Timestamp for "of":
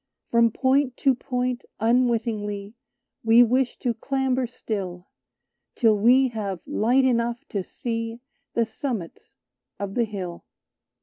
9.77-9.93